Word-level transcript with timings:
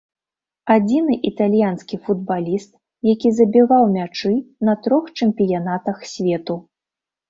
Адзіны 0.75 1.17
італьянскі 1.31 1.99
футбаліст, 2.07 2.71
які 3.13 3.35
забіваў 3.43 3.83
мячы 4.01 4.35
на 4.69 4.79
трох 4.85 5.17
чэмпіянатах 5.19 5.97
свету. 6.19 6.63